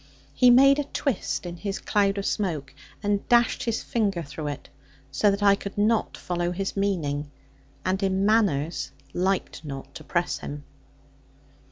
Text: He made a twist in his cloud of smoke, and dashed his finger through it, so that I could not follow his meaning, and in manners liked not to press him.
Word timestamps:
He 0.33 0.49
made 0.49 0.79
a 0.79 0.85
twist 0.85 1.45
in 1.45 1.57
his 1.57 1.77
cloud 1.77 2.17
of 2.17 2.25
smoke, 2.25 2.73
and 3.03 3.29
dashed 3.29 3.65
his 3.65 3.83
finger 3.83 4.23
through 4.23 4.47
it, 4.47 4.67
so 5.11 5.29
that 5.29 5.43
I 5.43 5.53
could 5.53 5.77
not 5.77 6.17
follow 6.17 6.49
his 6.49 6.75
meaning, 6.75 7.29
and 7.85 8.01
in 8.01 8.25
manners 8.25 8.91
liked 9.13 9.63
not 9.63 9.93
to 9.93 10.03
press 10.03 10.39
him. 10.39 10.63